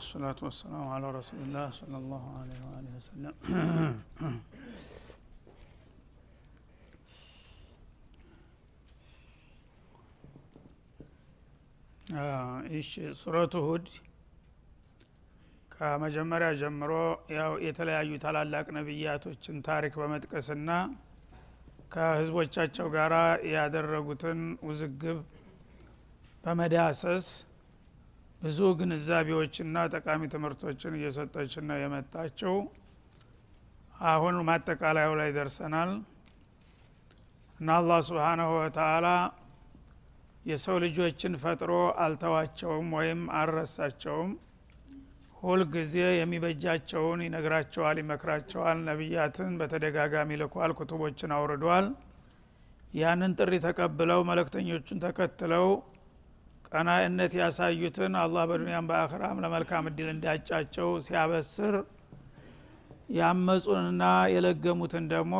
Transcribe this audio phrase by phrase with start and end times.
[0.00, 3.34] ብስሚላህ ሰላቱ ወሰላሙ አላ ረሱልላህ ስለ ላሁ አለይሂ ወአሊሂ ወሰለም
[12.78, 13.86] እሺ ሱረቱ ሁድ
[15.74, 16.92] ከመጀመሪያ ጀምሮ
[17.36, 20.70] ያው የተለያዩ ታላላቅ ነቢያቶችን ታሪክ በመጥቀስና
[21.94, 23.12] ከህዝቦቻቸው ጋር
[23.54, 25.18] ያደረጉትን ውዝግብ
[26.44, 27.26] በመዳሰስ
[28.40, 32.54] ብዙ ግንዛቤዎችና ጠቃሚ ትምህርቶችን እየሰጠችን ነው የመጣችው
[34.10, 35.90] አሁን ማጠቃለያው ላይ ደርሰናል።
[37.60, 39.08] እና አላህ ስብሓናሁ ወተአላ
[40.44, 41.72] የሰው ልጆችን ፈጥሮ
[42.04, 44.30] አልተዋቸውም ወይም አልረሳቸውም።
[45.42, 51.86] ሁልጊዜ የሚበጃቸውን ይነግራቸዋል ይመክራቸዋል። ነቢያትን በተደጋጋሚ ልኳል ኩቱቦችን አውርዷል።
[52.94, 55.66] ያንን ጥሪ ተቀብለው መለክተኞቹን ተከትለው
[56.72, 61.74] ቀናእነት ያሳዩትን አላህ በዱንያም በአኽራም ለመልካም እድል እንዳጫቸው ሲያበስር
[63.16, 65.34] ያመፁንና የለገሙትን ደግሞ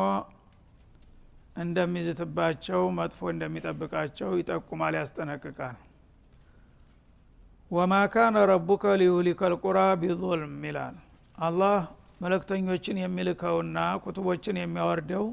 [1.61, 5.77] እንደሚዝትባቸው መጥፎ እንደሚጠብቃቸው ይጠቁማል ያስጠነቅቃል።
[7.71, 10.95] ወማ ካነ ረቡከ ሊዩሊከ ልቁራ ቢظልም ይላል።
[11.37, 11.77] አላህ
[12.21, 15.25] መለክተኞችን የሚልከውና ኩቱቦችን የሚያወርደው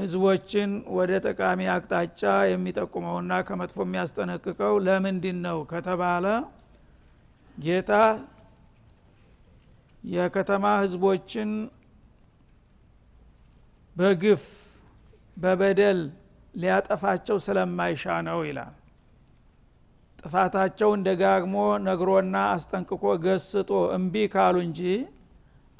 [0.00, 2.20] ህዝቦችን ወደ ጠቃሚ አቅጣጫ
[2.50, 6.26] የሚጠቁመውና ከመጥፎ የሚያስጠነቅቀው ለምንድን ነው ከተባለ
[7.58, 7.92] ጌታ
[10.04, 11.50] የከተማ ህዝቦችን
[13.96, 14.44] በግፍ
[15.36, 15.98] በበደል
[16.54, 18.74] ሊያጠፋቸው ስለማይሻ ነው ይላል።
[20.18, 24.80] ጥፋታቸውን ደጋግሞ ነግሮና አስጠንቅቆ ገስጦ እምቢ ካሉ እንጂ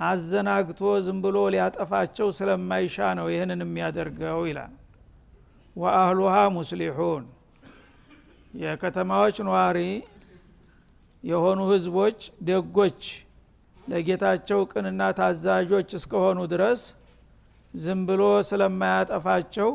[0.00, 4.72] አዘናግቶ ዝም ብሎ ሊያጠፋቸው ስለማይሻ ነው ይህንን የሚያደርገው ይላል።
[5.77, 7.25] ወአህሉሃ ሙስሊሑን
[8.55, 9.78] የከተማዎች ነዋሪ
[11.25, 12.19] የሆኑ ህዝቦች
[12.49, 13.03] ደጎች
[13.84, 16.83] ለጌታቸው ቅንና ታዛዦች እስከሆኑ ድረስ
[17.75, 19.71] ዝም ብሎ ስለማያጠፋቸው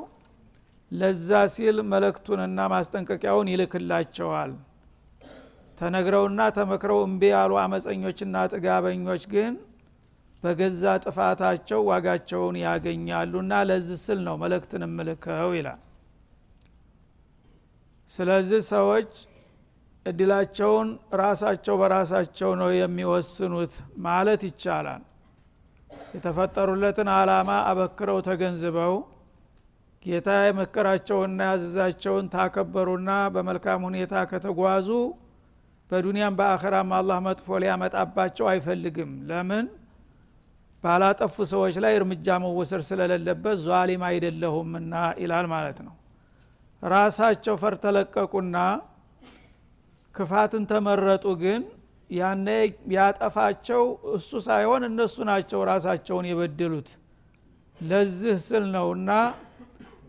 [0.91, 4.51] ለዛ ሲል መለክቱንና ማስጠንቀቂያውን ይልክላቸዋል።
[5.77, 9.53] ተነግረውና ተመክረው እምቢ ያሉ አመፀኞችና ጥጋበኞች ግን
[10.45, 15.81] በገዛ ጥፋታቸው ዋጋቸውን ያገኛሉና ለዚህ ስል ነው መለክትን እምልከው ይላል።
[18.11, 19.11] ስለዚህ ሰዎች
[20.05, 20.89] እድላቸውን
[21.21, 23.75] ራሳቸው በራሳቸው ነው የሚወስኑት
[24.05, 25.03] ማለት ይቻላል።
[26.15, 28.93] የተፈጠሩለትን አላማ አበክረው ተገንዝበው
[30.03, 34.89] ጌታ የመከራቸውና ያዘዛቸውን ታከበሩና በመልካም ሁኔታ ከተጓዙ
[35.89, 39.65] በዱንያም በአኸራም አላህ መጥፎ ሊያመጣባቸው አይፈልግም። ለምን
[40.85, 45.93] ባላጠፉ ሰዎች ላይ እርምጃ መወሰድ ስለሌለበት ዟሊም አይደለሁምና ይላል ማለት ነው።
[46.81, 48.57] ራሳቸው ፈርተለቀቁና
[50.15, 51.61] ክፋትን ተመረጡ ግን
[52.09, 52.47] ያነ
[52.95, 53.83] ያጠፋቸው
[54.15, 56.89] እሱ ሳይሆን እነሱ ናቸው ራሳቸውን የበደሉት።
[57.79, 59.09] ለዚህ ስል ነውና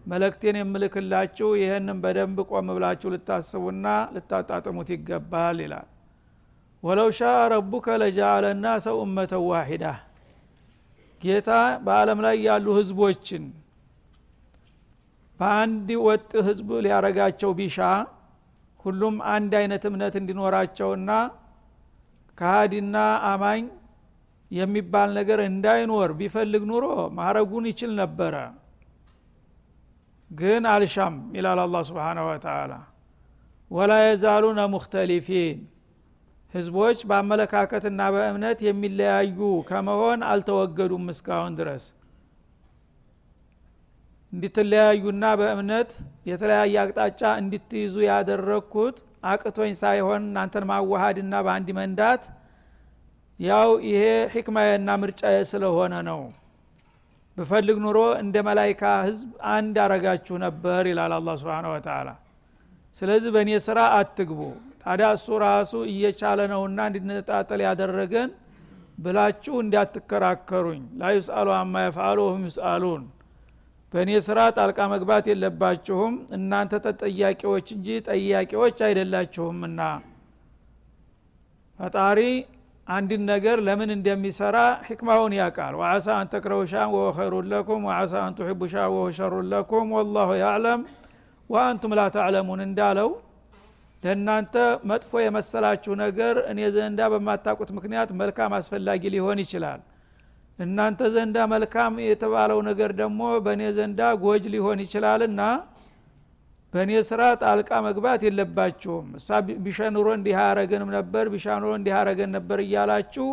[0.06, 5.88] መለክቴን የምልክላችሁ ይህንም በደንብ ቆም ብላችሁ ልታስቡና ልታጣጥሙት ይገባል ይላል።
[6.82, 7.22] ወለው ሻ
[7.52, 9.84] ረቡከ ለጃአለ ናሰ ኡመተ ዋሂዳ
[11.26, 11.50] ጌታ
[11.84, 13.44] በአለም ላይ ያሉ ህዝቦችን
[15.40, 17.78] በአንድ ወጥ ህዝብ ሊያረጋቸው ቢሻ
[18.84, 21.10] ሁሉም አንድ አይነት እምነት እንዲኖራቸውና
[22.38, 22.96] ከሃዲና
[23.30, 23.62] አማኝ
[24.50, 26.84] የሚባል ነገር እንዳይኖር ቢፈልግ ኑሮ
[27.16, 28.34] ማረጉን ይችል ነበረ።
[30.30, 32.72] ግን አልሻም ይላል አላ ስብሓን ወተላ
[33.70, 35.58] ወላ የዛሉነ ሙክተሊፊን
[36.56, 41.84] ህዝቦች በአመለካከትና በእምነት የሚለያዩ ከመሆን አልተወገዱም እስካሁን ድረስ።
[44.32, 45.90] እንድትለያዩና በእምነት
[46.30, 48.96] የተለያየ አቅጣጫ እንድትይዙ ያደረግኩት
[49.30, 52.24] አቅቶኝ ሳይሆን እናንተን ማዋሃድና በአንድ መንዳት
[53.40, 54.02] ያው ይሄ
[54.34, 56.20] ሕክማዬና ምርጫዬ ስለሆነ ነው።
[57.36, 62.08] ብፈልግ ኑሮ እንደ መላይካ ህዝብ አንድ አረጋችሁ ነበር ይላል አላ ስብን ወተላ
[62.96, 64.40] ስለዚህ በእኔ ስራ አትግቡ
[64.86, 68.30] ታዲያ እሱ ራሱ እየቻለ ነውና እንድንጣጠል ያደረገን
[68.98, 73.02] ብላችሁ እንዳትከራከሩኝ። ላ ዩስአሉ አማ የፍአሉ ወሁም ዩስአሉን።
[73.92, 79.80] በእኔ ስራ ጣልቃ መግባት የለባችሁም። እናንተ ተጠያቂዎች እንጂ ጠያቂዎች አይደላችሁምና።
[81.78, 82.20] ፈጣሪ
[82.86, 84.56] አንድን ነገር ለምን እንደሚሰራ
[84.86, 89.88] ሕክማውን ያውቃል። ወአሳ አን ተክረሁ ሻን ኸይሩን ለኩም ወአሳ አን ቱሕቡ ሻ ወሁ ሸሩን ለኩም
[89.96, 90.82] ወላሁ ያዕለም።
[91.50, 93.10] ወአንቱም ላ ተዕለሙን እንዳለው
[94.06, 94.54] ለእናንተ
[94.90, 99.80] መጥፎ የመሰላችሁ ነገር እኔ ዘንዳ በማታቁት ምክንያት መልካም አስፈላጊ ሊሆን ይችላል።
[100.58, 105.40] እናንተ ዘንዳ መልካም የተባለው ነገር ደግሞ በእኔ ዘንዳ ጎጅ ሊሆን ይችላልና
[106.72, 109.28] በእኔ ስራ ጣልቃ መግባት የለባችሁም። እሷ
[109.64, 113.26] ቢሸኑሮ እንዲህ አረገንም ነበር ቢሻኑሮ እንዲህ አረገን ነበር እያላችሁ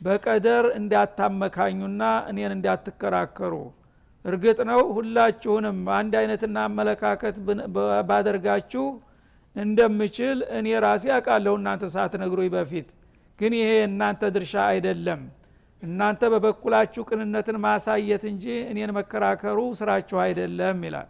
[0.00, 3.54] በቀደር እንዳታመካኙና እኔን እንዳትከራከሩ።
[4.24, 7.36] እርግጥ ነው ሁላችሁንም አንድ አይነትና አመለካከት
[8.08, 8.84] ባደርጋችሁ
[9.56, 12.88] እንደምችል እኔ ራሴ አውቃለሁ እናንተ ሳትነግሩኝ በፊት።
[13.38, 15.20] ግን ይሄ እናንተ ድርሻ አይደለም።
[15.82, 21.08] እናንተ በበኩላችሁ ቅንነትን ማሳየት እንጂ እኔን መከራከሩ ስራችሁ አይደለም ይላል።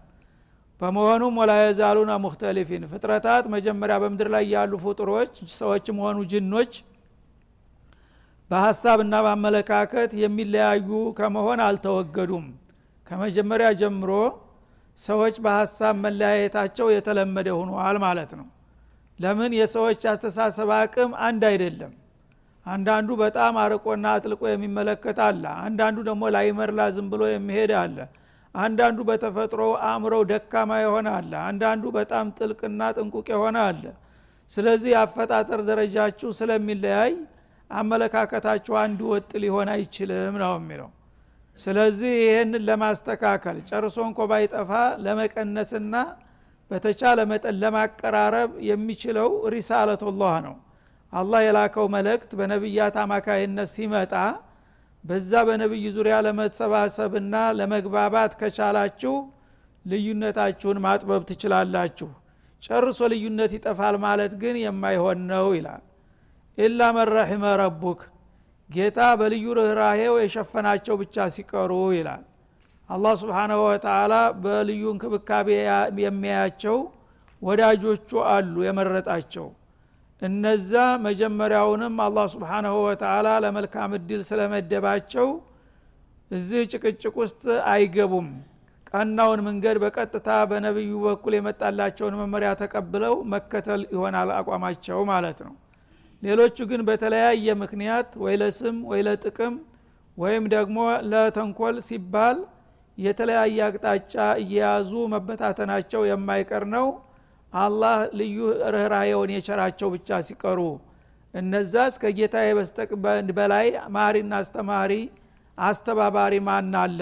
[0.81, 1.53] በመሆኑም ወላ
[2.25, 6.73] ሙክተሊፊን ፍጥረታት መጀመሪያ በምድር ላይ ያሉ ፍጡሮች ሰዎችም ሆኑ ጅኖች
[8.51, 12.47] በሀሳብና በአመለካከት የሚለያዩ ከመሆን አልተወገዱም።
[13.11, 14.11] ከመጀመሪያ ጀምሮ
[14.99, 18.47] ሰዎች በሀሳብ መለያየታቸው የተለመደ ሆኗል ማለት ነው።
[19.19, 19.53] ለምን?
[19.59, 21.93] የሰዎች አስተሳሰብ አቅም አንድ አይደለም።
[22.67, 27.97] አንዳንዱ በጣም አርቆና አጥልቆ የሚመለከት አለ። አንዳንዱ ደግሞ ላይመርላ ዝም ብሎ የሚሄድ አለ።
[28.55, 33.85] አንዳንዱ በተፈጥሮ አእምሮው ደካማ የሆነ አለ። አንዳንዱ በጣም ጥልቅና ጥንቁቅ የሆነ አለ።
[34.51, 37.13] ስለዚህ አፈጣጠር ደረጃችሁ ስለሚለያይ
[37.71, 40.91] አመለካከታችሁ አንድ ወጥ ሊሆን አይችልም ነው የሚለው
[41.59, 44.71] ስለዚህ ይህንን ለማስተካከል ጨርሶ እንኮ ባይጠፋ
[45.05, 45.95] ለመቀነስና
[46.71, 50.55] በተቻለ መጠን ለማቀራረብ የሚችለው ሪሳለቱላህ ነው።
[51.13, 54.13] አላህ የላከው መልእክት በነቢያት አማካይነት ሲመጣ
[55.05, 59.15] በዛ በነቢይ ዙሪያ ለመሰባሰብና ለመግባባት ከቻላችሁ
[59.85, 62.11] ልዩነታችሁን ማጥበብ ትችላላችሁ።
[62.63, 65.83] ጨርሶ ልዩነት ይጠፋል ማለት ግን የማይሆን ነው ይላል።
[66.59, 68.01] ኢላ መረሒመ ረቡክ
[68.73, 72.23] ጌታ በልዩ ርኅራሄው የሸፈናቸው ብቻ ሲቀሩ ይላል።
[72.91, 75.49] አላህ ስብሓናሁ ወተላ በልዩ እንክብካቤ
[76.03, 76.79] የሚያያቸው
[77.43, 79.47] ወዳጆቹ አሉ የመረጣቸው።
[80.23, 80.73] እነዛ
[81.07, 85.29] መጀመሪያውንም አላህ ስብሓናሁ ወተላ ለመልካም እድል ስለመደባቸው
[86.31, 87.43] እዚህ ጭቅጭቅ ውስጥ
[87.73, 88.29] አይገቡም።
[88.91, 95.55] ቀናውን መንገድ በቀጥታ በነቢዩ በኩል የመጣላቸውን መመሪያ ተቀብለው መከተል ይሆናል አቋማቸው ማለት ነው
[96.23, 99.55] ሌሎቹ ግን በተለያየ ምክንያት ወይ ለስም ወይ ለጥቅም
[100.17, 100.79] ወይም ደግሞ
[101.13, 102.39] ለተንኮል ሲባል
[102.99, 106.87] የተለያየ አቅጣጫ እየያዙ መበታተናቸው የማይቀር ነው።
[107.53, 108.37] አላህ ልዩ
[108.75, 110.61] ርኅራየውን የቸራቸው ብቻ ሲቀሩ
[111.35, 112.91] እነዛ እስከ ጌታ በስተቅ
[113.39, 113.67] በላይ
[113.97, 114.93] ማሪና አስተማሪ
[115.59, 117.01] አስተባባሪ ማን አለ?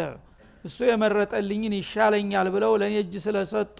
[0.64, 3.78] እሱ የመረጠልኝን ይሻለኛል ብለው ለእኔ እጅ ስለሰጡ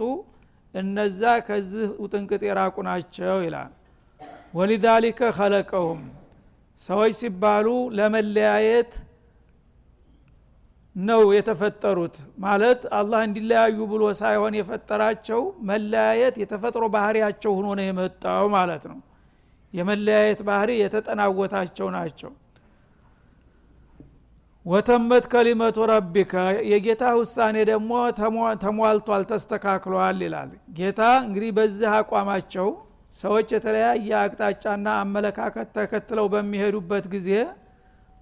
[0.75, 3.71] እነዛ ከዚህ ውጥንቅጥ የራቁ ናቸው ይላል
[4.55, 6.01] ወሊዛሊከ ከለቀሁም
[6.81, 7.67] ሰዎች ሲባሉ
[7.97, 8.93] ለመለያየት
[10.97, 12.15] ነው የተፈጠሩት።
[12.45, 18.99] ማለት አላህ እንዲለያዩ ብሎ ሳይሆን የፈጠራቸው መለያየት የተፈጥሮ ባህሪያቸው ሆኖ ነው የመጣው ማለት ነው።
[19.73, 22.31] የመለያየት ባህሪ የተጠናወታቸው ናቸው።
[24.67, 26.33] ወተመት ከሊመቱ ረቢከ
[26.71, 27.93] የጌታ ውሳኔ ደግሞ
[28.65, 32.69] ተሟልቷል ተስተካክሏል ይላል። ጌታ እንግዲህ በዚህ አቋማቸው
[33.15, 37.31] ሰዎች የተለያየ አቅጣጫና አመለካከት ተከትለው በሚሄዱበት ጊዜ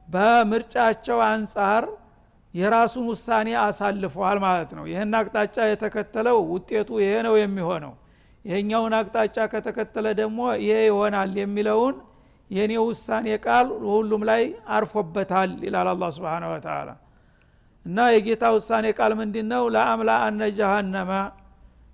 [0.09, 1.85] በምርጫቸው አንጻር
[2.55, 7.93] የራሱን ውሳኔ አሳልፈዋል ማለት ነው። ይህን አቅጣጫ የተከተለው ውጤቱ ይሄ ነው የሚሆነው።
[8.45, 11.97] ይሄኛውን አቅጣጫ ከተከተለ ደግሞ ይሄ ይሆናል የሚለውን
[12.51, 14.43] የእኔ ውሳኔ ቃል ሁሉም ላይ
[14.77, 16.89] አርፎበታል ይላል አላ ስብን ወተላ
[17.87, 21.11] እና የጌታ ውሳኔ ቃል ምንድ ነው ለአምላ አነ ጀሃነመ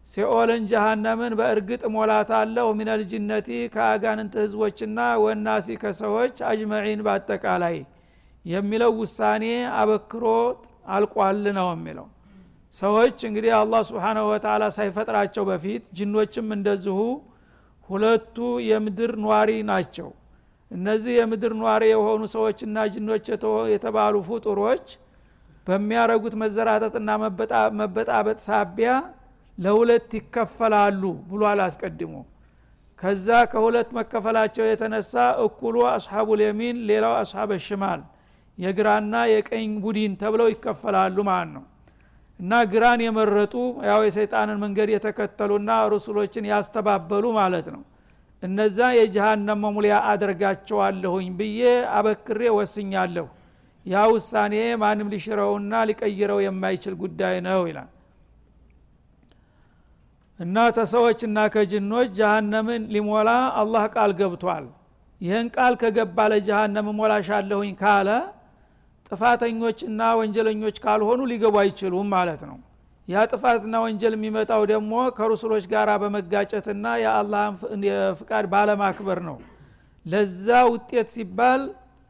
[0.07, 7.77] ሲኦልን ጀሃነምን በእርግጥ ሞላታለሁ ሚነል ጅነቲ ከአጋንንት ህዝቦችና ወናሲ ከሰዎች አጅመዒን በአጠቃላይ
[8.45, 9.45] የሚለው ውሳኔ
[9.79, 10.25] አበክሮ
[10.95, 12.09] አልቋል ነው የሚለው።
[12.75, 16.99] ሰዎች እንግዲህ አላህ ስብሓናሁ ወተላ ሳይፈጥራቸው በፊት ጅኖችም እንደዚሁ
[17.89, 18.37] ሁለቱ
[18.69, 20.09] የምድር ኗሪ ናቸው።
[20.71, 23.25] እነዚህ የምድር ኗሪ የሆኑ ሰዎችና ጅኖች
[23.75, 24.87] የተባሉ ፍጡሮች
[25.67, 27.11] በሚያረጉት መዘራጠጥና
[27.81, 28.91] መበጣበጥ ሳቢያ
[29.59, 32.15] ለሁለት ይከፈላሉ ብሏል አስቀድሞ
[33.03, 35.13] ከዛ ከሁለት መከፈላቸው የተነሳ
[35.45, 38.03] እኩሉ አስሓቡ ልየሚን ሌላው አስሓበ ሽማል
[38.59, 41.65] የግራና የቀኝ ቡድን ተብለው ይከፈላሉ ማለት ነው።
[42.41, 43.55] እና ግራን የመረጡ
[43.89, 47.83] ያው የሰይጣንን መንገድ የተከተሉና ሩሱሎችን ያስተባበሉ ማለት ነው።
[48.43, 51.61] እነዛ የጀሃነም መሙሊያ አደርጋቸዋለሁኝ ብዬ
[51.99, 53.27] አበክሬ ወስኛለሁ።
[53.87, 57.91] ያ ውሳኔ ማንም ሊሽረውና ሊቀይረው የማይችል ጉዳይ ነው ይላል
[60.41, 64.65] እና ተሰዎችና ከጅኖች ጀሃነምን ሊሞላ አላህ ቃል ገብቷል።
[65.21, 68.09] ይህን ቃል ከገባ ለጀሃነም ሞላሻለሁኝ ካለ
[69.11, 72.59] ጥፋተኞችና ወንጀለኞች ካልሆኑ ሊገቡ አይችሉም ማለት ነው።
[73.09, 77.57] ያ ጥፋትና ወንጀል የሚመጣው ደግሞ ከሩሱሎች ጋር በመጋጨትና የአላህን
[78.21, 79.37] ፍቃድ ባለማክበር ነው።
[80.07, 81.63] ለዛ ውጤት ሲባል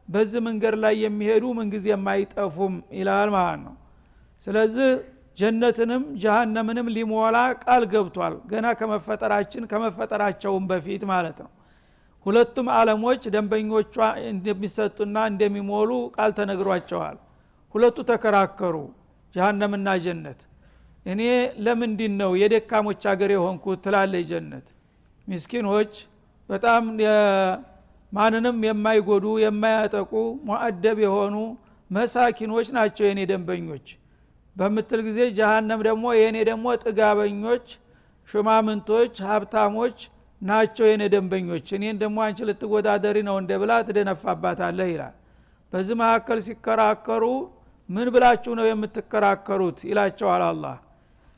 [0.07, 3.75] በዚህ መንገድ ላይ የሚሄዱ ምንጊዜ የማይጠፉም ይላል ማለት ነው።
[4.41, 4.89] ስለዚህ
[5.37, 11.51] ጀነትንም ጀሃነምንም ሊሞላ ቃል ገብቷል። ገና ከመፈጠራችን ከመፈጠራቸውም በፊት ማለት ነው።
[12.25, 13.95] ሁለቱም አለሞች ደንበኞቿ
[14.29, 17.17] እንደሚሰጡና እንደሚሞሉ ቃል ተነግሯቸዋል።
[17.75, 18.75] ሁለቱ ተከራከሩ
[19.35, 20.39] ጀሃነምና ጀነት።
[21.05, 21.21] እኔ
[21.65, 23.79] ለምንድን ነው የደካሞች ሀገር የሆንኩት?
[23.85, 24.67] ትላለ ጀነት።
[25.27, 25.93] ሚስኪኖች
[26.49, 26.83] በጣም
[28.11, 30.11] ማንንም የማይጎዱ የማያጠቁ
[30.47, 31.35] ሙአደብ የሆኑ
[31.89, 33.87] መሳኪኖች ናቸው የኔ ደንበኞች
[34.55, 37.65] በምትል ጊዜ ጀሃነም ደግሞ የእኔ ደግሞ ጥጋበኞች
[38.29, 39.97] ሹማምንቶች ሀብታሞች
[40.41, 45.15] ናቸው የኔ ደንበኞች። እኔን ደግሞ አንቺ ልትወዳደሪ ነው እንደ ብላ ትደነፋባታለህ ይላል።
[45.73, 47.23] በዚህ መካከል ሲከራከሩ
[47.89, 49.79] ምን ብላችሁ ነው የምትከራከሩት?
[49.89, 50.75] ይላቸዋል አላህ።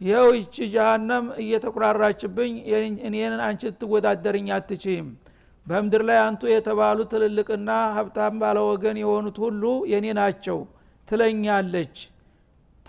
[0.01, 2.53] ይኸው ይቺ ጀሃነም እየተኩራራችብኝ
[3.07, 5.07] እኔን አንቺ ልትወዳደርኝ አትችይም።
[5.67, 10.59] በምድር ላይ አንቱ የተባሉ ትልልቅና ሀብታም ባለወገን የሆኑት ሁሉ የኔ ናቸው
[11.07, 11.95] ትለኛለች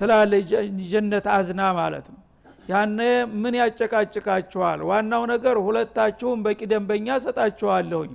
[0.01, 0.51] ትላለች
[0.91, 2.21] ጀነት አዝና ማለት ነው።
[2.69, 2.99] ያነ
[3.43, 4.81] ምን ያጨቃጭቃችኋል?
[4.89, 8.13] ዋናው ነገር ሁለታችሁም በቂ ደንበኛ ሰጣችኋለሁኝ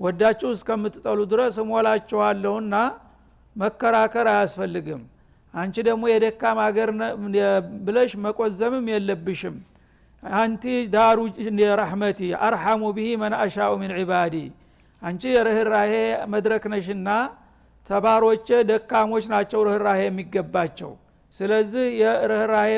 [0.00, 2.74] ወዳችሁ እስከምትጠሉ ድረስ እሞላችኋለሁና
[3.56, 5.00] መከራከር አያስፈልግም።
[5.54, 6.88] አንቺ ደግሞ የደካም ሀገር
[7.86, 9.56] ብለሽ መቆዘምም የለብሽም።
[10.22, 11.18] አንቲ ዳሩ
[11.80, 14.34] ረሕመቲ አርሐሙ ብሂ መን አሻኡ ምን ዒባዲ።
[15.02, 15.92] አንቺ የርኅራሄ
[16.32, 17.08] መድረክ ነሽና
[17.90, 20.90] ተባሮቼ ደካሞች ናቸው ርኅራሄ የሚገባቸው
[21.34, 22.72] ስለዚህ የርኅራሄ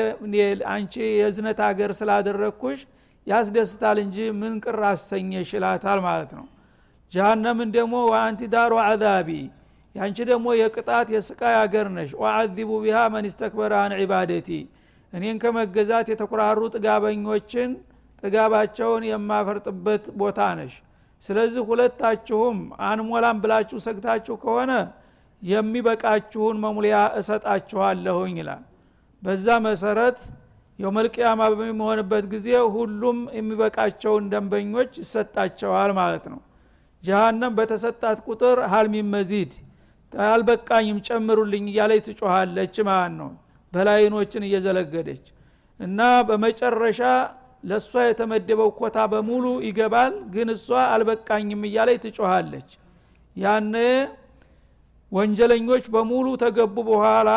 [0.71, 2.79] አንቺ የዝነት ሀገር ስላደረግኩሽ
[3.27, 6.45] ያስደስታል እንጂ ምን ቅር አሰኘሽ ይላታል ማለት ነው።
[7.11, 9.29] ጀሃነምን ደግሞ ወአንቲ ዳሩ አዛቢ
[9.95, 14.49] ያንቺ ደግሞ የቅጣት የስቃይ አገር ነሽ። ወአዚቡ ቢሃ መን ስተክበረ አን ዒባደቲ
[15.13, 17.71] እኔን ከመገዛት የተኩራሩ ጥጋበኞችን
[18.23, 20.73] ጥጋባቸውን የማፈርጥበት ቦታ ነሽ።
[21.23, 24.71] ስለዚህ ሁለታችሁም አንሞላም ብላችሁ ሰግታችሁ ከሆነ
[25.41, 28.63] የሚበቃችሁን መሙሊያ እሰጣችኋለሁኝ ይላል።
[29.23, 30.19] በዛ መሰረት
[30.79, 36.39] የመልቅያማ በሚሆንበት ጊዜ ሁሉም የሚበቃቸውን ደንበኞች ይሰጣቸዋል ማለት ነው።
[37.03, 39.51] ጀሃነም በተሰጣት ቁጥር ሀልሚ መዚድ
[40.13, 43.29] አልበቃኝም ጨምሩልኝ እያለች ትጮኋለች ማለት ነው።
[43.73, 45.25] በላይኖችን እየዘለገደች
[45.79, 47.01] እና በመጨረሻ
[47.63, 52.69] ለእሷ የተመደበው ኮታ በሙሉ ይገባል ግን እሷ አልበቃኝም እያለች ትጮኋለች
[53.35, 53.75] ያነ
[55.11, 57.29] ወንጀለኞች በሙሉ ተገቡ በኋላ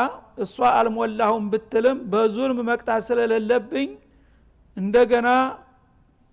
[0.44, 3.88] እሷ አልሞላሁም ብትልም በዙልም መቅጣት ስለሌለብኝ
[4.76, 5.28] እንደገና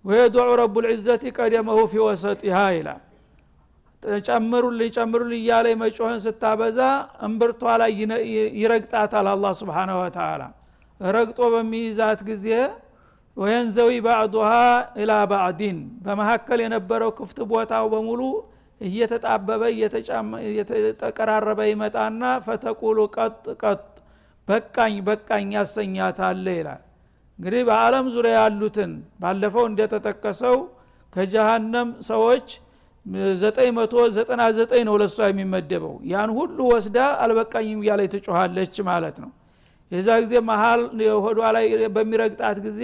[0.04, 3.02] ወየዱዑ ረቡ ልዕዘቲ ቀደመሁ ፊ ወሰጢሃ ይላል።
[4.26, 6.78] ጨምሩልኝ ጨምሩልኝ እያለ መጮህን ስታበዛ
[7.26, 7.92] እምብርቷ ላይ
[8.60, 10.42] ይረግጣታል አላ ስብሓንሁ ወተላ
[11.00, 12.46] ረግጦ በሚይዛት ጊዜ
[13.36, 14.50] ወየንዘዊ ባዕዱሃ
[15.02, 18.20] ኢላ ባዕዲን። በመካከል የነበረው ክፍት ቦታው በሙሉ
[18.82, 19.62] እየተጣበበ
[20.46, 23.82] እየተቀራረበ ይመጣና ፈተቁሉ ቀጥ ቀጥ
[24.48, 26.82] በቃኝ በቃኝ ያሰኛታለ ይላል።
[27.38, 28.90] እንግዲህ በአለም ዙሪያ ያሉትን
[29.22, 30.56] ባለፈው እንደተጠቀሰው
[31.12, 32.46] ከጀሃነም ሰዎች
[33.06, 39.30] 999 ነው ለእሷ የሚመደበው። ያን ሁሉ ወስዳ አልበቃኝም እያለ ትጮኋለች ማለት ነው።
[39.92, 40.82] የዛ ጊዜ መሀል
[41.24, 41.64] ሆዷ ላይ
[41.96, 42.80] በሚረግጣት ጊዜ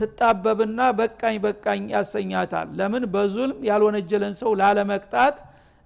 [0.00, 3.04] ትጣበብና በቃኝ በቃኝ ያሰኛታል። ለምን?
[3.14, 5.36] በዙልም ያልወነጀለን ሰው ላለመቅጣት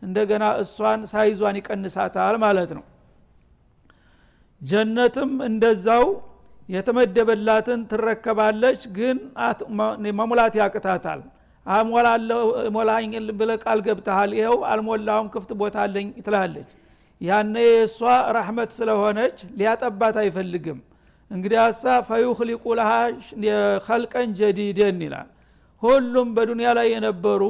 [0.03, 2.85] እንደገና እሷን ሳይዟን ይቀንሳታል ማለት ነው።
[4.63, 6.05] ጀነትም እንደዛው
[6.69, 9.17] የተመደበላትን ትረከባለች ግን
[10.21, 11.21] መሙላት ያቅታታል።
[12.75, 16.71] ሞላኝ ብለ ቃል ገብተሃል ይኸው አልሞላውም ክፍት ቦታ አለኝ ትላለች።
[17.21, 17.99] ያነ የእሷ
[18.37, 20.79] ረሕመት ስለሆነች ሊያጠባት አይፈልግም
[21.31, 22.91] እንግዲህ ሀሳ ፈዩክሊቁ ለሃ
[23.87, 25.29] ከልቀን ጀዲደን ይላል።
[25.83, 27.43] ሁሉም በዱንያ ላይ የነበሩ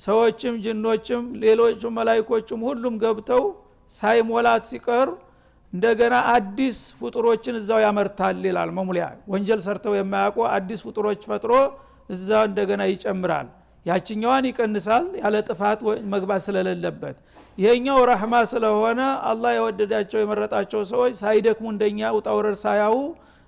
[0.00, 3.44] ሰዎችም ጅኖችም ሌሎችም መላይኮችም ሁሉም ገብተው
[3.90, 5.08] ሳይሞላት ሲቀር
[5.72, 11.52] እንደገና አዲስ ፍጡሮችን እዛው ያመርታል ይላል መሙሊያ። ወንጀል ሰርተው የማያውቁ አዲስ ፍጡሮች ፈጥሮ
[12.10, 13.48] እዛ እንደገና ይጨምራል
[13.86, 15.80] ያችኛዋን ይቀንሳል ያለ ጥፋት
[16.14, 17.16] መግባት ስለሌለበት።
[17.58, 22.96] ይሄኛው ረህማ ስለሆነ አላህ የወደዳቸው የመረጣቸው ሰዎች ሳይደክሙ እንደኛ ውጣውረድ ሳያው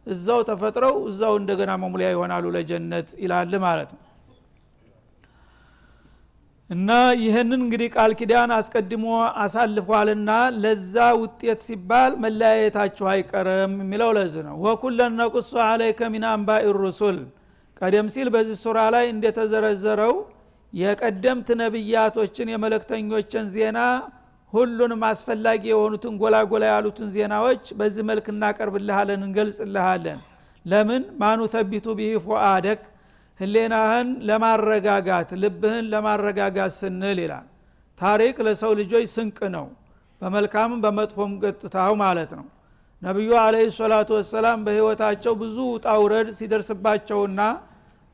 [0.07, 4.01] እዛው ተፈጥረው እዛው እንደገና መሙሊያ ይሆናሉ ለጀነት ይላል ማለት ነው።
[6.71, 9.05] እና ይህንን እንግዲህ ቃል ኪዳን አስቀድሞ
[9.45, 10.31] አሳልፏልና
[10.63, 17.19] ለዛ ውጤት ሲባል መለያየታችሁ አይቀርም የሚለው ለዚህ ነው። ወኩለን ነቁሱ አለይከ ሚን አንባኢ ሩሱል
[17.81, 20.15] ቀደም ሲል በዚህ ሱራ ላይ እንደተዘረዘረው
[20.73, 23.79] የቀደምት ነቢያቶችን የመለክተኞችን ዜና
[24.53, 30.19] ሁሉንም አስፈላጊ የሆኑትን ጎላጎላ ያሉትን ዜናዎች በዚህ መልክ እናቀርብልሃለን እንገልጽልሃለን።
[30.65, 31.03] ለምን?
[31.21, 32.81] ማኑ ተቢቱ ብሂ ፉአደክ
[33.41, 37.47] ህሌናህን ለማረጋጋት ልብህን ለማረጋጋት ስንል ይላል።
[37.99, 39.67] ታሪክ ለሰው ልጆች ስንቅ ነው
[40.21, 42.47] በመልካምም በመጥፎም ገጥታው ማለት ነው።
[43.03, 47.41] ነቢዩ አለህ ሰላቱ ወሰላም በህይወታቸው ብዙ ውጣውረድ ሲደርስባቸውና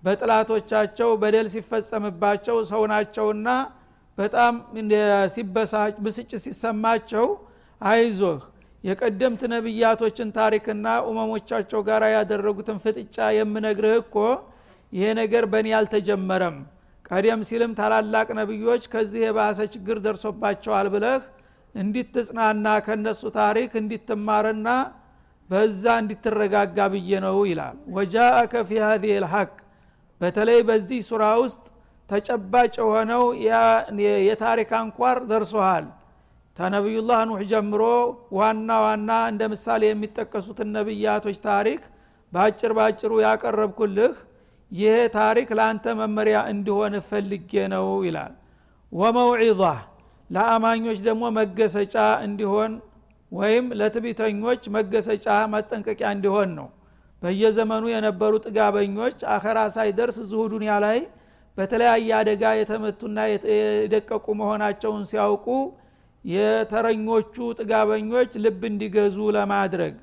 [0.07, 3.49] በጥላቶቻቸው በደል ሲፈጸምባቸው ሰው ናቸውና
[4.19, 4.55] በጣም
[5.35, 7.27] ሲበሳጭ ብስጭ ሲሰማቸው
[7.81, 8.39] አይዞህ።
[8.85, 14.17] የቀደምት ነቢያቶችን ታሪክና ኡመሞቻቸው ጋር ያደረጉትን ፍጥጫ የምነግርህ እኮ
[14.93, 16.57] ይሄ ነገር በእኔ አልተጀመረም።
[17.11, 21.23] ቀደም ሲልም ታላላቅ ነቢዮች ከዚህ የባሰ ችግር ደርሶባቸዋል ብለህ
[21.75, 24.69] እንዲትጽናና ከነሱ ታሪክ እንዲትማርና
[25.51, 29.51] በዛ እንዲትረጋጋ ብዬ ነው ይላል። ወጃአከ ፊ ሀዚህ ልሐቅ
[30.20, 31.62] በተለይ በዚህ ሱራ ውስጥ
[32.11, 33.25] ተጨባጭ የሆነው
[34.26, 35.87] የታሪክ አንኳር ደርሶሃል።
[36.56, 37.82] ተነቢዩላህ ኑሕ ጀምሮ
[38.37, 41.82] ዋና ዋና እንደ ምሳሌ የሚጠቀሱትን ነቢያቶች ታሪክ
[42.32, 44.14] በአጭር ባጭሩ ያቀረብኩልህ።
[44.73, 48.32] ይሄ ታሪክ ለአንተ መመሪያ እንዲሆን ፈልጌ ነው ይላል።
[48.92, 49.62] ወመውዒዛ
[50.30, 51.94] ለአማኞች ደግሞ መገሰጫ
[52.26, 52.73] እንዲሆን
[53.32, 56.68] ወይም ለትቢተኞች መገሰጫ ማስጠንቀቂያ እንዲሆን ነው
[57.26, 60.99] በየዘመኑ የነበሩ ጥጋበኞች አኸራ ሳይደርስ ዝሁ ዱኒያ ላይ
[61.59, 65.47] በተለያየ አደጋ የተመቱና የደቀቁ መሆናቸውን ሲያውቁ
[66.25, 69.95] የተረኞቹ ጥጋበኞች ልብ እንዲገዙ ለማድረግ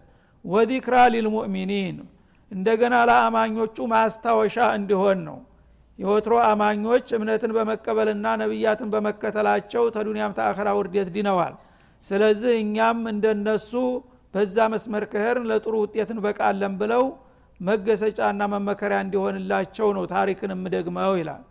[0.46, 1.98] ወዚክራ ሊልሙእሚኒን
[2.52, 5.38] እንደገና ለአማኞቹ ማስታወሻ እንዲሆን ነው።
[6.00, 11.54] የወትሮ አማኞች እምነትን በመቀበልና ነቢያትን በመከተላቸው ተዱንያም ተአኸራ ውርዴት ድነዋል።
[12.06, 13.72] ስለዚህ እኛም እንደነሱ
[14.34, 17.04] በዛ መስመር ከህርን ለጥሩ ውጤት እንበቃለን ብለው
[17.60, 21.44] መገሰጫና መመከሪያ እንዲሆንላቸው ነው ታሪክን የምደግመው ይላል።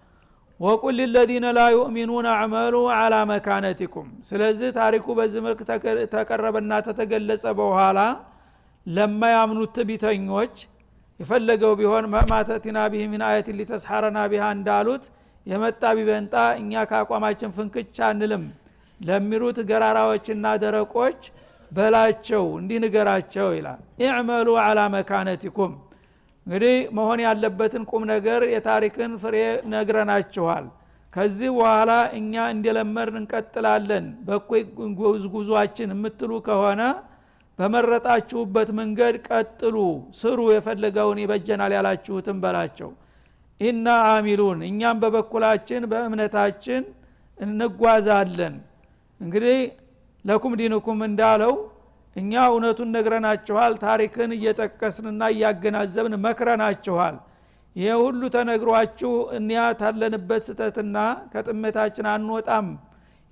[0.61, 5.61] ወቁል ሊለዚነ ላ ዩእሚኑን አዕመሉ አላ መካነቲኩም። ስለዚህ ታሪኩ በዚህ መልክ
[6.15, 8.01] ተቀረበና ተተገለጸ በኋላ
[8.87, 10.55] ለማያምኑት ትቢተኞች
[11.21, 15.05] የፈለገው ቢሆን መማተቲና ቢህ ሚን አየትን ሊተስሐረና ቢሃ እንዳሉት
[15.47, 18.45] የመጣ ቢበንጣ እኛ ከአቋማችን ፍንክቻ አንልም
[19.01, 21.21] ለሚሉት ገራራዎችና ደረቆች
[21.73, 22.79] በላቸው እንዲህ
[23.53, 25.73] ይላል። ኢዕመሉ አላ መካነቲኩም።
[26.47, 29.37] እንግዲህ መሆን ያለበትን ቁም ነገር የታሪክን ፍሬ
[29.73, 30.65] ነግረናችኋል።
[31.13, 34.63] ከዚህ በኋላ እኛ እንደለመድን እንቀጥላለን። በኮይ
[35.35, 36.83] ጉዟችን የምትሉ ከሆነ
[37.59, 39.77] በመረጣችሁበት መንገድ ቀጥሉ
[40.21, 42.91] ስሩ የፈለገውን ይበጀናል ያላችሁትን በላቸው።
[43.61, 46.83] ኢና አሚሉን እኛም በበኩላችን በእምነታችን
[47.39, 48.55] እንጓዛለን።
[49.21, 49.59] እንግዲህ
[50.25, 51.55] ለኩም ዲንኩም እንዳለው
[52.17, 57.15] እኛ እውነቱን ነግረናችኋል ታሪክን እየጠቀስንና እያገናዘብን መክረናችኋል።
[57.77, 60.97] ይሄ ሁሉ ተነግሯችሁ እኒያ ታለንበት ስተትና
[61.33, 62.67] ከጥሜታችን አንወጣም።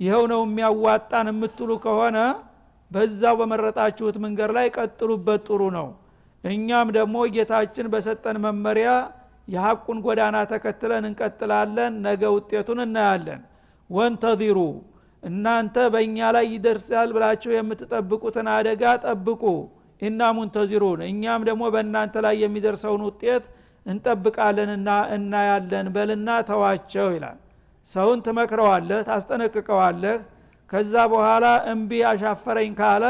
[0.00, 2.18] ይኸው ነው የሚያዋጣን የምትሉ ከሆነ
[2.90, 5.88] በዛው በመረጣችሁት መንገድ ላይ ቀጥሉበት ጥሩ ነው።
[6.44, 8.90] እኛም ደግሞ ጌታችን በሰጠን መመሪያ
[9.48, 13.40] የሐቁን ጎዳና ተከትለን እንቀጥላለን ነገ ውጤቱን እናያለን።
[13.90, 14.58] ወንተዚሩ
[15.22, 19.42] እናንተ በእኛ ላይ ይደርሳል ብላችሁ የምትጠብቁትን አደጋ ጠብቁ።
[20.02, 23.44] ኢና ሙንተዚሩን እኛም ደግሞ በእናንተ ላይ የሚደርሰውን ውጤት
[23.86, 27.38] እንጠብቃለንና እናያለን በልና ተዋቸው ይላል።
[27.88, 30.16] ሰውን ትመክረዋለህ ታስጠነቅቀዋለህ።
[30.70, 33.04] ከዛ በኋላ እምቢ አሻፈረኝ ካለ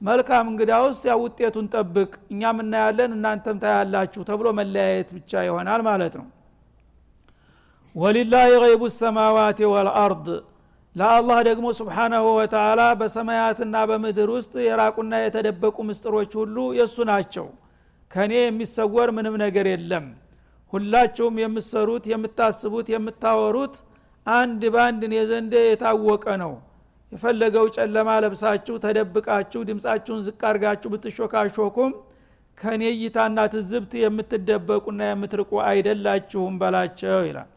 [0.00, 6.26] መልካም እንግዳውስ ያ ውጤቱን ጠብቅ እኛም እናያለን እናንተም ታያላችሁ ተብሎ መለያየት ብቻ ይሆናል ማለት ነው።
[7.94, 10.26] ወሊላህ ገይቡ ሰማዋት ወልአርድ
[10.96, 17.46] ለአላህ ደግሞ ስብሓናሁ ወተላ በሰማያትና በምድር ውስጥ የራቁና የተደበቁ ምስጥሮች ሁሉ የእሱ ናቸው።
[18.10, 20.06] ከእኔ የሚሰወር ምንም ነገር የለም።
[20.72, 23.74] ሁላችሁም የምትሰሩት የምታስቡት የምታወሩት
[24.26, 26.52] አንድ በአንድ እኔ ዘንድ የታወቀ ነው።
[27.12, 31.92] የፈለገው ጨለማ ለብሳችሁ ተደብቃችሁ ድምፃችሁን ዝቅ አርጋችሁ ብትሾካሾኩም
[32.58, 37.50] ከእኔ እይታና ትዝብት የምትደበቁና የምትርቁ አይደላችሁም በላቸው ይላል።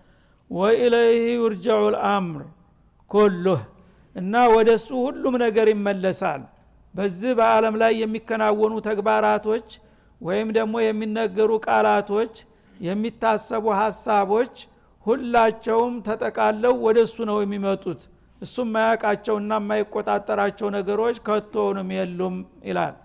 [0.52, 2.44] ወኢለይህ ዩርጀዑ ልአምር
[3.12, 3.62] ኩሉህ
[4.16, 6.42] እና ወደ እሱ ሁሉም ነገር ይመለሳል።
[6.94, 9.68] በዚህ በዓለም ላይ የሚከናወኑ ተግባራቶች
[10.22, 12.34] ወይም ደግሞ የሚነገሩ ቃላቶች
[12.80, 14.54] የሚታሰቡ ሀሳቦች
[15.06, 18.00] ሁላቸውም ተጠቃለው ወደ እሱ ነው የሚመጡት።
[18.42, 22.36] እሱም ማያቃቸውና የማይቆጣጠራቸው ነገሮች ከቶውንም የሉም
[22.68, 22.96] ይላል።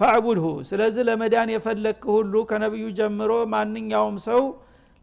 [0.00, 4.42] ፈዕቡድሁ ስለዚህ ለመዳን የፈለክ ሁሉ ከነቢዩ ጀምሮ ማንኛውም ሰው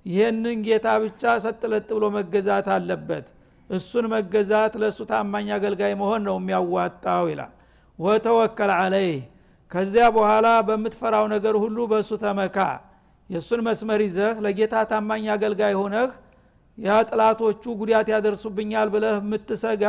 [0.06, 3.26] ይህንን ጌታ ብቻ ሰጥለጥ ብሎ መገዛት አለበት
[3.69, 7.52] እሱን መገዛት ለእሱ ታማኝ አገልጋይ መሆን ነው የሚያዋጣው ይላል።
[7.99, 9.19] ወተወከል አለይህ
[9.71, 12.58] ከዚያ በኋላ በምትፈራው ነገር ሁሉ በእሱ ተመካ።
[13.30, 16.10] የእሱን መስመር ይዘህ ለጌታ ታማኝ አገልጋይ ሆነህ
[16.78, 19.84] ያ ጥላቶቹ ጉዳት ያደርሱብኛል ብለህ የምትሰጋ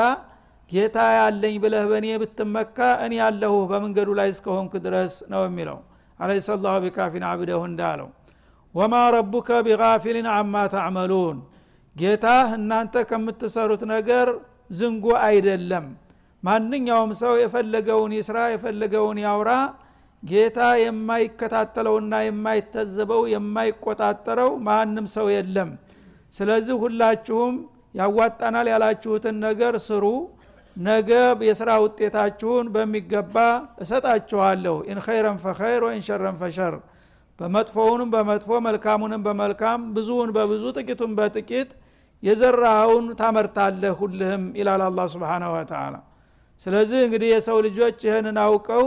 [0.70, 5.78] ጌታ ያለኝ ብለህ በእኔ ብትመካ እኔ ያለሁ በመንገዱ ላይ እስከሆንክ ድረስ ነው የሚለው።
[6.20, 8.08] አለይሰ ላሁ ቢካፊን አብደሁ እንዳለው
[8.74, 11.36] ወማ ረቡከ ቢጋፊልን አማ ተዕመሉን
[11.96, 14.28] ጌታህ እናንተ ከምትሰሩት ነገር
[14.70, 15.86] ዝንጉ አይደለም።
[16.42, 19.50] ማንኛውም ሰው የፈለገውን ይስራ የፈለገውን ያውራ።
[20.22, 25.70] ጌታ የማይከታተለውና የማይተዘበው የማይቆጣጠረው ማንም ሰው የለም።
[26.34, 27.54] ስለዚህ ሁላችሁም
[27.94, 30.04] ያዋጣናል ያላችሁትን ነገር ስሩ።
[30.76, 31.10] ነገ
[31.48, 33.36] የስራ ውጤታችሁን በሚገባ
[33.84, 36.74] እሰጣችኋለሁ። إن خيرا فخير وإن شرا فشر
[37.38, 41.70] በመጥፎውንም በመጥፎ መልካሙንም በመልካም ብዙውን በብዙ ጥቂቱን በጥቂት
[42.22, 45.94] የዘራኸውን ታመርታለህ ሁልህም ይላል الله سبحانه وتعالى
[46.66, 48.86] ስለዚህ እንግዲህ የሰው ልጆች ይህንን አውቀው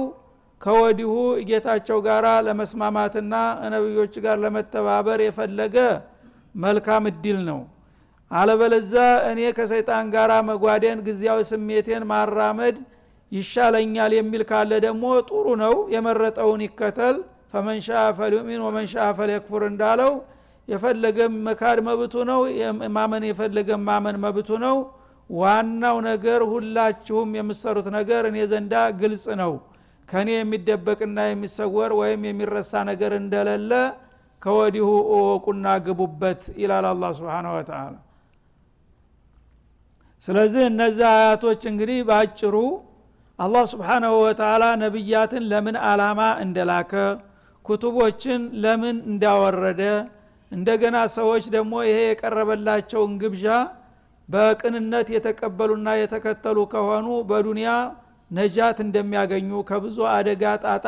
[0.62, 1.12] ከወዲሁ
[1.50, 3.34] ጌታቸው ጋር ለመስማማትና
[3.74, 5.76] ነቢዮች ጋር ለመተባበር የፈለገ
[6.56, 7.60] መልካም እድል ነው።
[8.32, 8.94] አለበለዛ
[9.30, 12.78] እኔ ከሰይጣን ጋር መጓደን ጊዜያዊ ስሜቴን ማራመድ
[13.32, 17.18] ይሻለኛል የሚል ካለ ደግሞ ጥሩ ነው የመረጠውን ይከተል
[17.54, 20.12] ፈመን ሻ ፈልዩሚን ወመን ሻ ፈልየክፉር እንዳለው
[20.68, 22.40] የፈለገ መካድ መብቱ ነው
[22.96, 24.78] ማመን የፈለገ ማመን መብቱ ነው።
[25.30, 29.54] ዋናው ነገር ሁላችሁም የምሰሩት ነገር እኔ ዘንዳ ግልጽ ነው።
[30.10, 33.72] ከእኔ የሚደበቅና የሚሰወር ወይም የሚረሳ ነገር እንደሌለ
[34.42, 37.80] ከወዲሁ እወቁና ግቡበት ይላል አላ ስብን ወተላ
[40.24, 42.56] ስለዚህ እነዚህ አያቶች እንግዲህ በአጭሩ
[43.40, 46.94] አላህ ስብሓናሁ ወተላ ነቢያትን ለምን አላማ እንደላከ
[47.68, 49.82] ኩቱቦችን ለምን እንዳወረደ
[50.52, 53.46] እንደገና ሰዎች ደግሞ ይሄ የቀረበላቸውን ግብዣ
[54.30, 57.72] በቅንነት የተቀበሉና የተከተሉ ከሆኑ በዱንያ
[58.32, 60.86] ነጃት እንደሚያገኙ ከብዙ አደጋ ጣጣ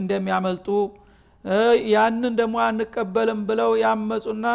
[0.00, 0.68] እንደሚያመልጡ
[1.92, 4.46] ያንን ደግሞ አንቀበልም ብለው ያመፁና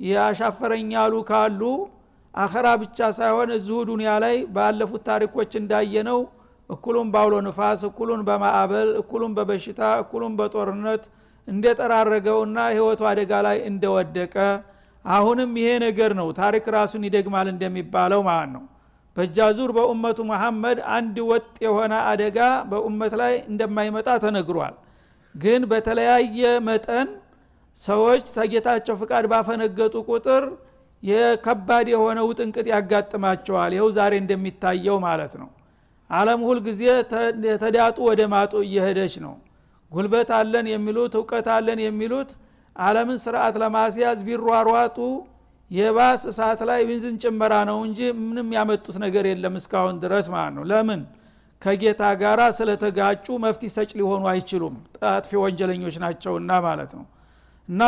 [0.00, 1.62] ያሻፈረኛሉ ካሉ
[2.34, 6.20] አኸራ ብቻ ሳይሆን እዚሁ ዱንያ ላይ ባለፉት ታሪኮች እንዳየነው
[6.70, 11.04] እኩሉም በአውሎ ንፋስ እኩሉን በማዕበል እኩሉም በበሽታ እኩሉም በጦርነት
[11.48, 14.34] እንደጠራረገውና ህይወቱ አደጋ ላይ እንደወደቀ
[15.04, 18.64] አሁንም ይሄ ነገር ነው። ታሪክ ራሱን ይደግማል እንደሚባለው ማለት ነው።
[19.16, 22.38] በእጃዙር በኡመቱ መሐመድ አንድ ወጥ የሆነ አደጋ
[22.70, 24.74] በኡመት ላይ እንደማይመጣ ተነግሯል።
[25.34, 27.08] ግን በተለያየ መጠን
[27.78, 30.44] ሰዎች ተጌታቸው ፍቃድ ባፈነገጡ ቁጥር
[31.02, 35.48] የከባድ የሆነ ውጥንቅጥ ያጋጥማቸዋል። ይኸው ዛሬ እንደሚታየው ማለት ነው
[36.10, 36.82] አለም ሁል ጊዜ
[37.62, 39.34] ተዳጡ ወደ ማጡ እየሄደች ነው።
[39.92, 42.30] ጉልበት አለን የሚሉት እውቀት አለን የሚሉት
[42.76, 44.98] አለምን ስርዓት ለማስያዝ ቢሯሯጡ
[45.70, 50.64] የባስ እሳት ላይ ብንዝን ጭመራ ነው እንጂ ምንም ያመጡት ነገር የለም እስካሁን ድረስ ማለት ነው።
[50.70, 51.00] ለምን?
[51.62, 57.04] ከጌታ ጋራ ስለተጋጩ መፍቲ ሰጭ ሊሆኑ አይችሉም። ጣጥፊ ወንጀለኞች ናቸውና ማለት ነው።
[57.68, 57.80] እና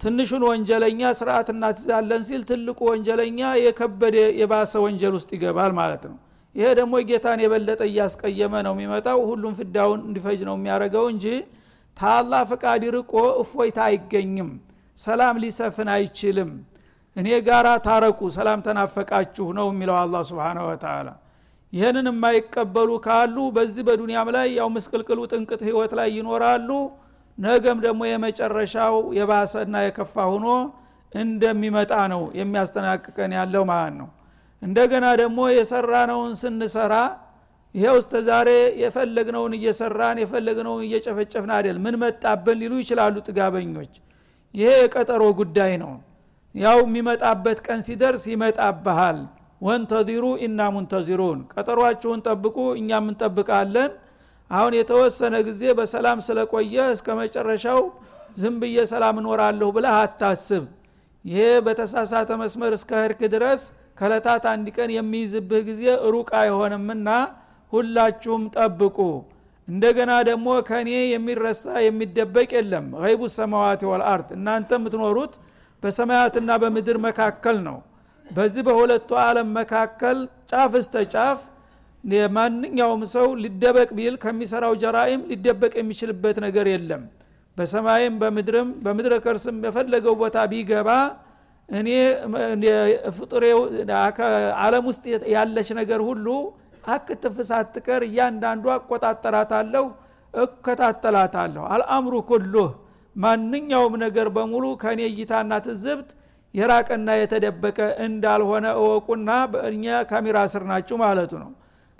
[0.00, 6.16] ትንሹን ወንጀለኛ ስርዓት እናስዛለን ሲል ትልቁ ወንጀለኛ የከበደ የባሰ ወንጀል ውስጥ ይገባል ማለት ነው
[6.56, 11.26] ይሄ ደግሞ ጌታን የበለጠ እያስቀየመ ነው የሚመጣው። ሁሉም ፍዳውን እንዲፈጅ ነው የሚያደርገው እንጂ
[11.96, 14.50] ታላ ፈቃድ ርቆ እፎይታ አይገኝም።
[14.98, 16.50] ሰላም ሊሰፍን አይችልም።
[17.16, 21.08] እኔ ጋራ ታረቁ ሰላም ተናፈቃችሁ ነው የሚለው አላ ስብን ወተላ
[21.72, 26.68] ይህንን የማይቀበሉ ካሉ በዚህ በዱንያም ላይ ያው ምስቅልቅሉ ጥንቅጥ ህይወት ላይ ይኖራሉ።
[27.38, 30.46] ነገም ደግሞ የመጨረሻው የባሰና የከፋ ሁኖ
[31.12, 34.08] እንደሚመጣ ነው የሚያስጠናቅቀን ያለው ማለት ነው
[34.62, 36.94] እንደገና ደግሞ የሰራነውን ስንሰራ
[37.74, 38.48] ይሄው እስተ ዛሬ
[38.82, 41.78] የፈለግነውን እየሰራን የፈለግነውን እየጨፈጨፍን አይደል?
[41.84, 43.92] ምን መጣብን ሊሉ ይችላሉ ጥጋበኞች።
[44.54, 45.92] ይሄ የቀጠሮ ጉዳይ ነው።
[46.54, 49.18] ያው የሚመጣበት ቀን ሲደርስ ይመጣብሃል።
[49.60, 53.92] ወንተዚሩ ኢና ሙንተዚሩን። ቀጠሯችሁን ጠብቁ እኛም እንጠብቃለን።
[54.50, 57.80] አሁን የተወሰነ ጊዜ በሰላም ስለቆየ እስከ መጨረሻው
[58.36, 60.64] ዝም ብዬ ሰላም እኖራለሁ ብለህ አታስብ።
[61.24, 63.62] ይሄ በተሳሳተ መስመር እስከ ህርክ ድረስ
[63.98, 65.82] ከለታት አንድ ቀን የሚይዝብህ ጊዜ
[66.14, 67.08] ሩቅ አይሆንምና
[67.72, 68.98] ሁላችሁም ጠብቁ።
[69.68, 75.32] እንደገና ደግሞ ከእኔ የሚረሳ የሚደበቅ የለም። ይቡ ሰማዋት ወልአርድ። እናንተ የምትኖሩት
[75.82, 77.78] በሰማያትና በምድር መካከል ነው።
[78.26, 80.18] በዚህ በሁለቱ ዓለም መካከል
[80.50, 81.40] ጫፍ እስተ ጫፍ
[82.34, 87.02] ማንኛውም ሰው ሊደበቅ ቢል ከሚሰራው ጀራኢም ሊደበቅ የሚችልበት ነገር የለም።
[87.56, 90.88] በሰማይም በምድርም በምድረ ከርስም የፈለገው ቦታ ቢገባ
[91.68, 91.88] እኔ
[93.16, 93.60] ፍጡሬው
[94.64, 96.26] አለም ውስጥ ያለች ነገር ሁሉ
[96.88, 99.84] አክትፍ ሳትቀር እያንዳንዱ አቆጣጠራታለሁ
[100.34, 102.70] እከታተላታለሁ። አልአምሩ ኩሉህ
[103.16, 106.08] ማንኛውም ነገር በሙሉ ከእኔ እይታና ትዝብት
[106.54, 111.50] የራቀና የተደበቀ እንዳልሆነ እወቁና በእኛ ካሜራ ስር ናችሁ ማለቱ ነው።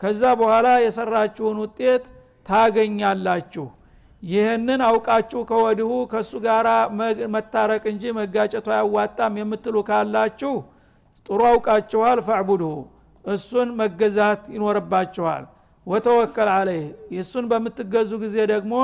[0.00, 2.04] ከዛ በኋላ የሰራችሁን ውጤት
[2.46, 3.66] ታገኛላችሁ
[4.22, 6.66] ይህንን አውቃችሁ ከወዲሁ ከእሱ ጋር
[7.34, 10.54] መታረቅ እንጂ መጋጨቱ አያዋጣም የምትሉ ካላችሁ
[11.26, 12.72] ጥሩ አውቃችኋል ፈዕቡድሁ
[13.24, 15.44] እሱን መገዛት ይኖርባችኋል።
[15.86, 16.86] ወተወከል አለይህ።
[17.20, 18.74] እሱን በምትገዙ ጊዜ ደግሞ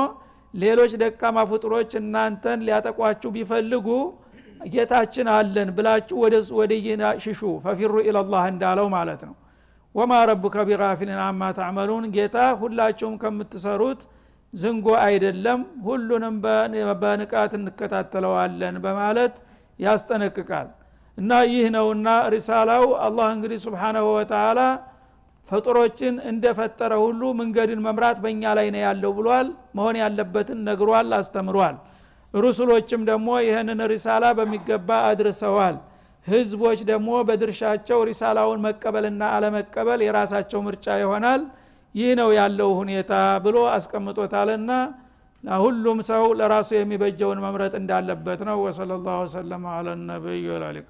[0.53, 3.87] ሌሎች ደካማ ፍጡሮች እናንተን ሊያጠቋችሁ ቢፈልጉ
[4.67, 6.17] ጌታችን አለን ብላችሁ
[6.55, 6.73] ወደ
[7.23, 9.35] ሽሹ። ፈፊሩ ኢለላህ እንዳለው ማለት ነው።
[9.95, 14.01] ወማ ረቡከ ቢጋፊልን አማ ታዕመሉን ጌታ ሁላችሁም ከምትሰሩት
[14.53, 16.35] ዝንጎ አይደለም ሁሉንም
[17.01, 19.35] በንቃት እንከታተለዋለን በማለት
[19.79, 20.67] ያስጠነቅቃል።
[21.17, 24.59] እና ይህ ነውና ሪሳላው አላህ እንግዲህ ስብሓናሁ ወተላ
[25.49, 31.75] ፍጡሮችን እንደፈጠረ ሁሉ መንገድን መምራት በእኛ ላይ ነው ያለው ብሏል መሆን ያለበትን ነግሯል አስተምሯል።
[32.33, 35.75] ሩሱሎችም ደግሞ ይህንን ሪሳላ በሚገባ አድርሰዋል።
[36.27, 41.41] ህዝቦች ደግሞ በድርሻቸው ሪሳላውን መቀበልና አለመቀበል የራሳቸው ምርጫ ይሆናል
[41.95, 43.11] ይህ ነው ያለው ሁኔታ
[43.45, 44.71] ብሎ አስቀምጦታልና
[45.61, 50.89] ሁሉም ሰው ለራሱ የሚበጀውን መምረጥ እንዳለበት ነው። ወሰለ ላሁ ወሰለማ አለ ነቢዩ ላሊቃ